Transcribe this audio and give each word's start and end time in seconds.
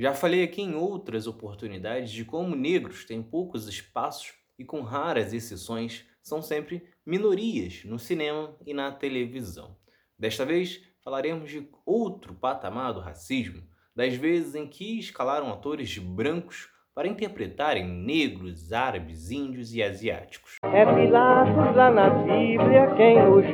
Já 0.00 0.14
falei 0.14 0.42
aqui 0.42 0.62
em 0.62 0.74
outras 0.74 1.26
oportunidades 1.26 2.10
de 2.10 2.24
como 2.24 2.56
negros 2.56 3.04
têm 3.04 3.22
poucos 3.22 3.68
espaços 3.68 4.32
e, 4.58 4.64
com 4.64 4.80
raras 4.80 5.34
exceções, 5.34 6.06
são 6.22 6.40
sempre 6.40 6.88
minorias 7.04 7.84
no 7.84 7.98
cinema 7.98 8.56
e 8.64 8.72
na 8.72 8.90
televisão. 8.90 9.76
Desta 10.18 10.46
vez, 10.46 10.80
falaremos 11.04 11.50
de 11.50 11.68
outro 11.84 12.32
patamar 12.34 12.94
do 12.94 13.00
racismo, 13.00 13.62
das 13.94 14.14
vezes 14.14 14.54
em 14.54 14.66
que 14.66 14.98
escalaram 14.98 15.52
atores 15.52 15.98
brancos 15.98 16.70
para 16.94 17.06
interpretarem 17.06 17.86
negros, 17.86 18.72
árabes, 18.72 19.30
índios 19.30 19.74
e 19.74 19.82
asiáticos. 19.82 20.54
É 20.64 20.86
Pilatos 20.94 21.76
lá 21.76 21.90
na 21.90 22.08
Bíblia 22.08 22.94
quem 22.96 23.22
nos 23.22 23.44
diz, 23.44 23.52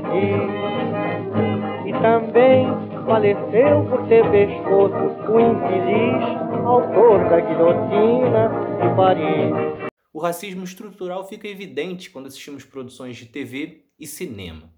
e 1.88 1.92
também 2.00 2.85
faleceu 3.06 3.84
por 3.88 4.08
ter 4.08 4.28
pescoço 4.32 5.32
o 5.32 5.40
infeliz 5.40 6.46
autor 6.66 7.30
da 7.30 7.40
guilhotina 7.40 8.48
de 8.82 8.96
Paris. 8.96 9.88
O 10.12 10.18
racismo 10.18 10.64
estrutural 10.64 11.26
fica 11.26 11.46
evidente 11.46 12.10
quando 12.10 12.26
assistimos 12.26 12.64
produções 12.64 13.16
de 13.16 13.26
TV 13.26 13.84
e 13.96 14.06
cinema. 14.08 14.74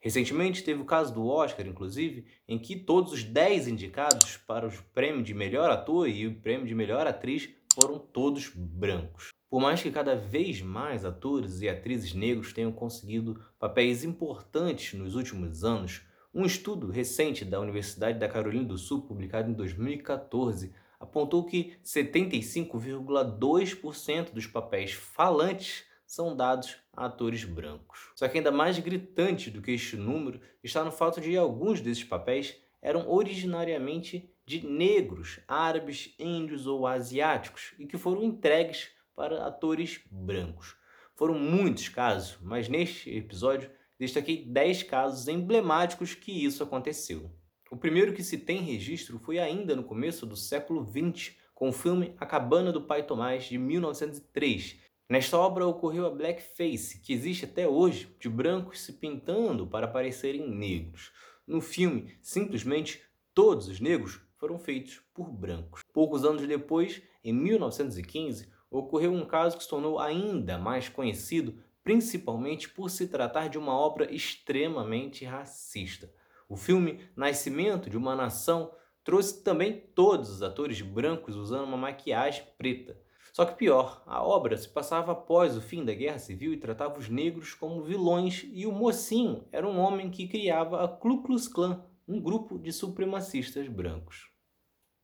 Recentemente 0.00 0.62
teve 0.62 0.80
o 0.80 0.84
caso 0.84 1.12
do 1.12 1.26
Oscar, 1.26 1.66
inclusive, 1.66 2.26
em 2.46 2.56
que 2.56 2.76
todos 2.76 3.12
os 3.12 3.24
10 3.24 3.66
indicados 3.66 4.36
para 4.36 4.68
o 4.68 4.72
prêmio 4.94 5.24
de 5.24 5.34
melhor 5.34 5.68
ator 5.68 6.08
e 6.08 6.28
o 6.28 6.40
prêmio 6.40 6.66
de 6.66 6.74
melhor 6.74 7.04
atriz 7.08 7.50
foram 7.74 7.98
todos 7.98 8.52
brancos. 8.54 9.30
Por 9.50 9.60
mais 9.60 9.82
que 9.82 9.90
cada 9.90 10.14
vez 10.14 10.62
mais 10.62 11.04
atores 11.04 11.60
e 11.60 11.68
atrizes 11.68 12.14
negros 12.14 12.52
tenham 12.52 12.70
conseguido 12.70 13.42
papéis 13.58 14.04
importantes 14.04 14.96
nos 14.96 15.16
últimos 15.16 15.64
anos, 15.64 16.02
um 16.36 16.44
estudo 16.44 16.90
recente 16.90 17.46
da 17.46 17.58
Universidade 17.58 18.18
da 18.18 18.28
Carolina 18.28 18.66
do 18.66 18.76
Sul, 18.76 19.00
publicado 19.00 19.50
em 19.50 19.54
2014, 19.54 20.70
apontou 21.00 21.46
que 21.46 21.78
75,2% 21.82 24.34
dos 24.34 24.46
papéis 24.46 24.92
falantes 24.92 25.86
são 26.06 26.36
dados 26.36 26.76
a 26.92 27.06
atores 27.06 27.42
brancos. 27.42 28.10
Só 28.14 28.28
que 28.28 28.36
ainda 28.36 28.52
mais 28.52 28.78
gritante 28.78 29.50
do 29.50 29.62
que 29.62 29.70
este 29.70 29.96
número 29.96 30.38
está 30.62 30.84
no 30.84 30.92
fato 30.92 31.22
de 31.22 31.34
alguns 31.38 31.80
desses 31.80 32.04
papéis 32.04 32.54
eram 32.82 33.10
originariamente 33.10 34.30
de 34.44 34.66
negros, 34.66 35.40
árabes, 35.48 36.14
índios 36.18 36.66
ou 36.66 36.86
asiáticos 36.86 37.72
e 37.78 37.86
que 37.86 37.96
foram 37.96 38.22
entregues 38.22 38.90
para 39.14 39.46
atores 39.46 40.02
brancos. 40.10 40.76
Foram 41.14 41.38
muitos 41.38 41.88
casos, 41.88 42.36
mas 42.42 42.68
neste 42.68 43.08
episódio 43.08 43.70
destaquei 43.98 44.44
10 44.44 44.84
casos 44.84 45.28
emblemáticos 45.28 46.14
que 46.14 46.44
isso 46.44 46.62
aconteceu. 46.62 47.30
O 47.70 47.76
primeiro 47.76 48.12
que 48.12 48.22
se 48.22 48.38
tem 48.38 48.60
registro 48.60 49.18
foi 49.18 49.38
ainda 49.38 49.74
no 49.74 49.82
começo 49.82 50.24
do 50.24 50.36
século 50.36 50.84
XX, 50.84 51.34
com 51.54 51.68
o 51.70 51.72
filme 51.72 52.14
A 52.18 52.26
Cabana 52.26 52.70
do 52.72 52.82
Pai 52.82 53.02
Tomás, 53.02 53.44
de 53.44 53.58
1903. 53.58 54.76
Nesta 55.08 55.38
obra 55.38 55.66
ocorreu 55.66 56.06
a 56.06 56.10
blackface, 56.10 57.00
que 57.00 57.12
existe 57.12 57.44
até 57.44 57.66
hoje, 57.66 58.14
de 58.20 58.28
brancos 58.28 58.80
se 58.80 58.92
pintando 58.92 59.66
para 59.66 59.88
parecerem 59.88 60.48
negros. 60.48 61.12
No 61.46 61.60
filme, 61.60 62.16
simplesmente 62.20 63.00
todos 63.32 63.68
os 63.68 63.80
negros 63.80 64.20
foram 64.36 64.58
feitos 64.58 65.00
por 65.14 65.30
brancos. 65.30 65.82
Poucos 65.92 66.24
anos 66.24 66.46
depois, 66.46 67.02
em 67.22 67.32
1915, 67.32 68.48
ocorreu 68.70 69.12
um 69.12 69.24
caso 69.24 69.56
que 69.56 69.62
se 69.62 69.68
tornou 69.68 69.98
ainda 69.98 70.58
mais 70.58 70.88
conhecido, 70.88 71.56
principalmente 71.86 72.68
por 72.68 72.90
se 72.90 73.06
tratar 73.06 73.48
de 73.48 73.56
uma 73.56 73.72
obra 73.72 74.12
extremamente 74.12 75.24
racista. 75.24 76.12
O 76.48 76.56
filme 76.56 76.98
Nascimento 77.14 77.88
de 77.88 77.96
uma 77.96 78.16
Nação 78.16 78.72
trouxe 79.04 79.44
também 79.44 79.84
todos 79.94 80.28
os 80.28 80.42
atores 80.42 80.82
brancos 80.82 81.36
usando 81.36 81.62
uma 81.62 81.76
maquiagem 81.76 82.42
preta. 82.58 83.00
Só 83.32 83.44
que 83.44 83.54
pior, 83.54 84.02
a 84.04 84.20
obra 84.20 84.56
se 84.56 84.68
passava 84.68 85.12
após 85.12 85.56
o 85.56 85.60
fim 85.60 85.84
da 85.84 85.94
Guerra 85.94 86.18
Civil 86.18 86.52
e 86.52 86.56
tratava 86.56 86.98
os 86.98 87.08
negros 87.08 87.54
como 87.54 87.84
vilões 87.84 88.44
e 88.52 88.66
o 88.66 88.72
mocinho 88.72 89.46
era 89.52 89.64
um 89.64 89.78
homem 89.78 90.10
que 90.10 90.26
criava 90.26 90.82
a 90.82 90.88
Ku 90.88 91.22
Klux 91.22 91.46
Klan, 91.46 91.84
um 92.08 92.20
grupo 92.20 92.58
de 92.58 92.72
supremacistas 92.72 93.68
brancos. 93.68 94.28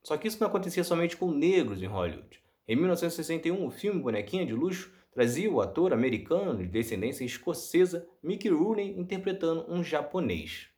Só 0.03 0.17
que 0.17 0.27
isso 0.27 0.37
não 0.41 0.47
acontecia 0.47 0.83
somente 0.83 1.15
com 1.15 1.31
negros 1.31 1.81
em 1.81 1.87
Hollywood. 1.87 2.43
Em 2.67 2.75
1961, 2.75 3.65
o 3.65 3.71
filme 3.71 4.01
Bonequinha 4.01 4.45
de 4.45 4.53
Luxo 4.53 4.91
trazia 5.13 5.51
o 5.51 5.61
ator 5.61 5.93
americano 5.93 6.57
de 6.57 6.67
descendência 6.67 7.23
escocesa 7.23 8.07
Mickey 8.21 8.49
Rooney 8.49 8.97
interpretando 8.97 9.71
um 9.71 9.83
japonês. 9.83 10.69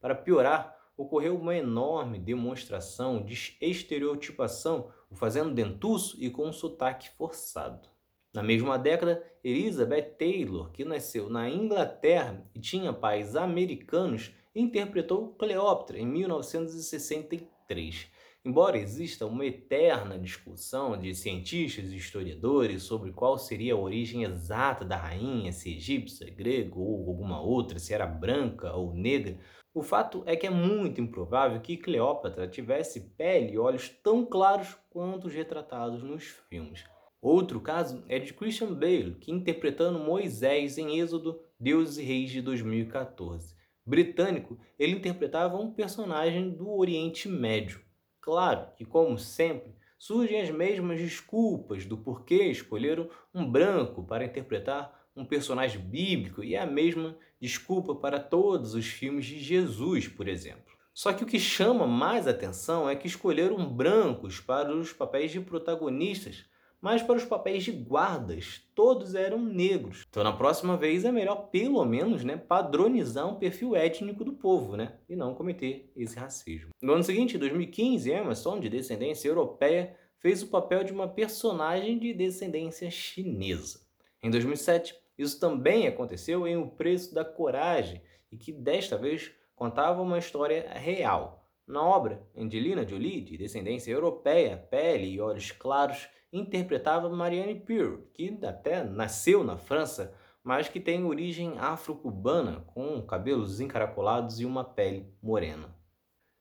Para 0.00 0.14
piorar, 0.14 0.76
ocorreu 0.96 1.36
uma 1.36 1.56
enorme 1.56 2.18
demonstração 2.18 3.24
de 3.24 3.56
estereotipação, 3.60 4.90
o 5.10 5.16
fazendo 5.16 5.52
dentuço 5.52 6.16
e 6.22 6.30
com 6.30 6.48
um 6.48 6.52
sotaque 6.52 7.10
forçado. 7.16 7.88
Na 8.32 8.42
mesma 8.42 8.78
década, 8.78 9.22
Elizabeth 9.44 10.14
Taylor, 10.18 10.70
que 10.70 10.84
nasceu 10.84 11.28
na 11.28 11.50
Inglaterra 11.50 12.48
e 12.54 12.60
tinha 12.60 12.92
pais 12.92 13.36
americanos, 13.36 14.32
interpretou 14.54 15.34
Cleópatra 15.34 15.98
em 15.98 16.06
1963. 16.06 18.11
Embora 18.44 18.76
exista 18.76 19.24
uma 19.24 19.46
eterna 19.46 20.18
discussão 20.18 20.98
de 20.98 21.14
cientistas 21.14 21.92
e 21.92 21.96
historiadores 21.96 22.82
sobre 22.82 23.12
qual 23.12 23.38
seria 23.38 23.74
a 23.74 23.78
origem 23.78 24.24
exata 24.24 24.84
da 24.84 24.96
rainha, 24.96 25.52
se 25.52 25.76
egípcia, 25.76 26.28
grega 26.28 26.76
ou 26.76 27.08
alguma 27.08 27.40
outra, 27.40 27.78
se 27.78 27.94
era 27.94 28.04
branca 28.04 28.74
ou 28.74 28.92
negra, 28.92 29.38
o 29.72 29.80
fato 29.80 30.24
é 30.26 30.34
que 30.34 30.44
é 30.44 30.50
muito 30.50 31.00
improvável 31.00 31.60
que 31.60 31.76
Cleópatra 31.76 32.48
tivesse 32.48 33.14
pele 33.16 33.52
e 33.52 33.58
olhos 33.58 33.88
tão 33.88 34.26
claros 34.26 34.76
quanto 34.90 35.28
os 35.28 35.34
retratados 35.34 36.02
nos 36.02 36.24
filmes. 36.50 36.84
Outro 37.20 37.60
caso 37.60 38.04
é 38.08 38.18
de 38.18 38.34
Christian 38.34 38.74
Bale, 38.74 39.18
que 39.20 39.30
interpretando 39.30 40.00
Moisés 40.00 40.78
em 40.78 40.98
Êxodo, 40.98 41.40
Deus 41.60 41.96
e 41.96 42.02
Reis 42.02 42.30
de 42.30 42.42
2014 42.42 43.62
britânico, 43.84 44.58
ele 44.78 44.92
interpretava 44.92 45.56
um 45.56 45.72
personagem 45.72 46.50
do 46.50 46.70
Oriente 46.70 47.28
Médio. 47.28 47.80
Claro 48.22 48.68
que, 48.76 48.84
como 48.84 49.18
sempre, 49.18 49.74
surgem 49.98 50.40
as 50.40 50.48
mesmas 50.48 51.00
desculpas 51.00 51.84
do 51.84 51.98
porquê 51.98 52.44
escolheram 52.44 53.10
um 53.34 53.44
branco 53.44 54.04
para 54.04 54.24
interpretar 54.24 54.96
um 55.14 55.24
personagem 55.24 55.80
bíblico 55.80 56.42
e 56.42 56.56
a 56.56 56.64
mesma 56.64 57.16
desculpa 57.40 57.96
para 57.96 58.20
todos 58.20 58.74
os 58.74 58.86
filmes 58.86 59.26
de 59.26 59.40
Jesus, 59.40 60.06
por 60.06 60.28
exemplo. 60.28 60.72
Só 60.94 61.12
que 61.12 61.24
o 61.24 61.26
que 61.26 61.40
chama 61.40 61.84
mais 61.84 62.28
atenção 62.28 62.88
é 62.88 62.94
que 62.94 63.08
escolheram 63.08 63.68
brancos 63.68 64.38
para 64.38 64.72
os 64.72 64.92
papéis 64.92 65.32
de 65.32 65.40
protagonistas 65.40 66.44
mas 66.82 67.00
para 67.00 67.16
os 67.16 67.24
papéis 67.24 67.62
de 67.62 67.70
guardas, 67.70 68.60
todos 68.74 69.14
eram 69.14 69.38
negros. 69.38 70.04
Então, 70.10 70.24
na 70.24 70.32
próxima 70.32 70.76
vez, 70.76 71.04
é 71.04 71.12
melhor, 71.12 71.48
pelo 71.48 71.84
menos, 71.84 72.24
né, 72.24 72.36
padronizar 72.36 73.28
um 73.28 73.36
perfil 73.36 73.76
étnico 73.76 74.24
do 74.24 74.32
povo, 74.32 74.76
né, 74.76 74.94
e 75.08 75.14
não 75.14 75.32
cometer 75.32 75.92
esse 75.96 76.18
racismo. 76.18 76.70
No 76.82 76.94
ano 76.94 77.04
seguinte, 77.04 77.36
em 77.36 77.38
2015, 77.38 78.10
Emerson, 78.10 78.58
de 78.58 78.68
descendência 78.68 79.28
europeia, 79.28 79.96
fez 80.18 80.42
o 80.42 80.48
papel 80.48 80.82
de 80.82 80.92
uma 80.92 81.06
personagem 81.06 82.00
de 82.00 82.12
descendência 82.12 82.90
chinesa. 82.90 83.80
Em 84.20 84.28
2007, 84.28 84.96
isso 85.16 85.38
também 85.38 85.86
aconteceu 85.86 86.48
em 86.48 86.56
O 86.56 86.66
Preço 86.66 87.14
da 87.14 87.24
Coragem, 87.24 88.02
e 88.30 88.36
que 88.36 88.50
desta 88.50 88.98
vez 88.98 89.30
contava 89.54 90.02
uma 90.02 90.18
história 90.18 90.68
real. 90.72 91.46
Na 91.64 91.80
obra, 91.80 92.26
Angelina 92.36 92.86
Jolie, 92.86 93.20
de 93.20 93.36
descendência 93.36 93.92
europeia, 93.92 94.56
pele 94.56 95.06
e 95.06 95.20
olhos 95.20 95.52
claros, 95.52 96.08
interpretava 96.32 97.08
Marianne 97.10 97.60
Peer, 97.60 97.98
que 98.14 98.38
até 98.42 98.82
nasceu 98.82 99.44
na 99.44 99.56
França, 99.56 100.14
mas 100.42 100.68
que 100.68 100.80
tem 100.80 101.04
origem 101.04 101.58
afro-cubana, 101.58 102.64
com 102.68 103.00
cabelos 103.02 103.60
encaracolados 103.60 104.40
e 104.40 104.46
uma 104.46 104.64
pele 104.64 105.12
morena. 105.22 105.76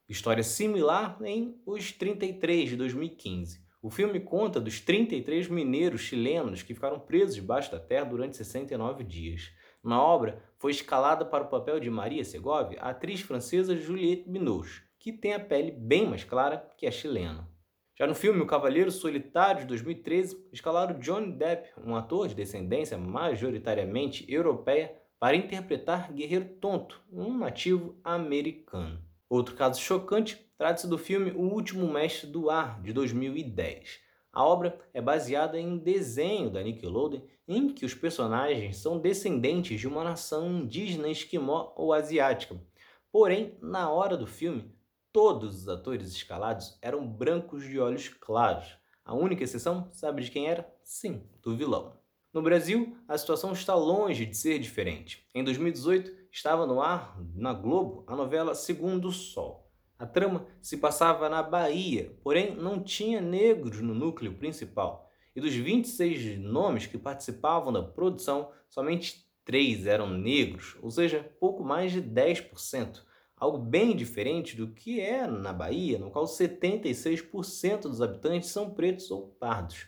História 0.08 0.44
similar 0.44 1.18
em 1.24 1.62
Os 1.66 1.92
33 1.92 2.70
de 2.70 2.76
2015. 2.78 3.62
O 3.82 3.90
filme 3.90 4.20
conta 4.20 4.60
dos 4.60 4.80
33 4.80 5.48
mineiros 5.48 6.02
chilenos 6.02 6.62
que 6.62 6.74
ficaram 6.74 7.00
presos 7.00 7.36
debaixo 7.36 7.72
da 7.72 7.80
terra 7.80 8.06
durante 8.06 8.38
69 8.38 9.04
dias. 9.04 9.52
Na 9.84 10.02
obra, 10.02 10.44
foi 10.58 10.72
escalada 10.72 11.26
para 11.26 11.44
o 11.44 11.50
papel 11.50 11.80
de 11.80 11.90
Maria 11.90 12.24
Segovia 12.24 12.80
a 12.80 12.92
atriz 12.92 13.22
francesa 13.22 13.76
Juliette 13.76 14.30
Binoche, 14.30 14.84
que 15.00 15.12
tem 15.12 15.34
a 15.34 15.40
pele 15.40 15.72
bem 15.72 16.08
mais 16.08 16.24
clara 16.24 16.70
que 16.78 16.86
a 16.86 16.92
chilena. 16.92 17.51
Já 18.02 18.08
no 18.08 18.16
filme 18.16 18.42
O 18.42 18.48
Cavaleiro 18.48 18.92
Solitário 18.92 19.62
de 19.62 19.68
2013, 19.68 20.48
escalaram 20.52 20.98
Johnny 20.98 21.34
Depp, 21.34 21.70
um 21.86 21.96
ator 21.96 22.28
de 22.28 22.34
descendência 22.34 22.98
majoritariamente 22.98 24.26
europeia, 24.28 24.96
para 25.20 25.36
interpretar 25.36 26.12
Guerreiro 26.12 26.46
Tonto, 26.60 27.00
um 27.14 27.38
nativo 27.38 27.96
americano. 28.04 29.00
Outro 29.30 29.54
caso 29.54 29.80
chocante 29.80 30.52
trata-se 30.58 30.88
do 30.88 30.98
filme 30.98 31.30
O 31.30 31.42
Último 31.42 31.88
Mestre 31.88 32.26
do 32.26 32.50
Ar, 32.50 32.82
de 32.82 32.92
2010. 32.92 34.00
A 34.34 34.44
obra 34.44 34.80
é 34.96 35.00
baseada 35.00 35.60
em 35.60 35.68
um 35.68 35.78
desenho 35.78 36.50
da 36.50 36.64
Nickelodeon 36.64 37.22
em 37.48 37.70
que 37.70 37.86
os 37.86 37.94
personagens 37.94 38.78
são 38.78 38.98
descendentes 38.98 39.80
de 39.80 39.88
uma 39.88 40.04
nação 40.04 40.50
indígena 40.50 41.08
esquimó 41.08 41.72
ou 41.76 41.94
asiática. 41.94 42.60
Porém, 43.12 43.60
na 43.62 43.92
hora 43.92 44.18
do 44.18 44.26
filme, 44.26 44.74
todos 45.12 45.62
os 45.62 45.68
atores 45.68 46.12
escalados 46.12 46.78
eram 46.82 47.06
brancos 47.06 47.64
de 47.64 47.80
olhos 47.80 48.10
claros. 48.10 48.78
A 49.04 49.14
única 49.14 49.44
exceção, 49.44 49.90
sabe 49.92 50.24
de 50.24 50.32
quem 50.32 50.48
era? 50.48 50.72
Sim, 50.84 51.24
do 51.42 51.56
vilão. 51.56 51.98
No 52.34 52.42
Brasil, 52.42 52.96
a 53.08 53.18
situação 53.18 53.52
está 53.52 53.76
longe 53.76 54.26
de 54.26 54.38
ser 54.38 54.58
diferente. 54.60 55.28
Em 55.36 55.44
2018, 55.44 56.12
estava 56.32 56.66
no 56.66 56.82
ar, 56.82 57.20
na 57.36 57.52
Globo, 57.52 58.06
a 58.08 58.16
novela 58.16 58.56
Segundo 58.56 59.12
Sol. 59.12 59.70
A 60.00 60.06
trama 60.06 60.48
se 60.62 60.78
passava 60.78 61.28
na 61.28 61.44
Bahia, 61.44 62.18
porém 62.24 62.56
não 62.56 62.82
tinha 62.82 63.20
negros 63.20 63.82
no 63.82 63.94
núcleo 63.94 64.34
principal. 64.34 65.10
E 65.36 65.42
dos 65.42 65.54
26 65.54 66.40
nomes 66.40 66.86
que 66.86 66.98
participavam 66.98 67.72
da 67.72 67.84
produção, 67.84 68.52
somente 68.70 69.30
três 69.44 69.86
eram 69.86 70.10
negros, 70.10 70.78
ou 70.82 70.90
seja, 70.90 71.30
pouco 71.40 71.64
mais 71.64 71.92
de 71.92 72.02
10%. 72.02 73.02
Algo 73.42 73.58
bem 73.58 73.96
diferente 73.96 74.56
do 74.56 74.68
que 74.68 75.02
é 75.02 75.26
na 75.26 75.52
Bahia, 75.52 75.98
no 75.98 76.12
qual 76.12 76.26
76% 76.26 77.82
dos 77.82 78.00
habitantes 78.00 78.52
são 78.52 78.70
pretos 78.70 79.10
ou 79.10 79.30
pardos. 79.30 79.88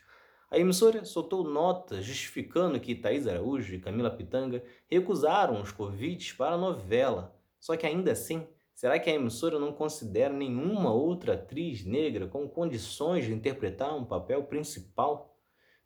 A 0.50 0.58
emissora 0.58 1.06
soltou 1.06 1.44
notas 1.44 2.04
justificando 2.04 2.80
que 2.80 2.96
Thaís 2.96 3.28
Araújo 3.28 3.76
e 3.76 3.80
Camila 3.80 4.10
Pitanga 4.10 4.64
recusaram 4.90 5.62
os 5.62 5.72
convites 5.72 6.34
para 6.34 6.56
a 6.56 6.58
novela. 6.58 7.40
Só 7.60 7.78
que 7.78 7.86
ainda 7.86 8.14
assim, 8.14 8.48
será 8.74 8.98
que 8.98 9.08
a 9.12 9.14
emissora 9.14 9.60
não 9.60 9.72
considera 9.72 10.34
nenhuma 10.34 10.92
outra 10.92 11.36
atriz 11.36 11.86
negra 11.86 12.26
com 12.26 12.50
condições 12.50 13.24
de 13.24 13.34
interpretar 13.34 13.96
um 13.96 14.04
papel 14.04 14.46
principal? 14.46 15.38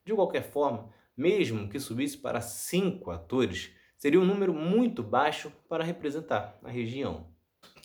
De 0.06 0.14
qualquer 0.14 0.44
forma, 0.44 0.90
mesmo 1.18 1.68
que 1.68 1.82
subisse 1.82 2.18
para 2.18 2.40
cinco 2.40 3.12
atores, 3.12 3.74
seria 3.98 4.22
um 4.22 4.26
número 4.26 4.54
muito 4.54 5.04
baixo 5.04 5.52
para 5.68 5.84
representar 5.84 6.58
a 6.64 6.72
região. 6.72 7.36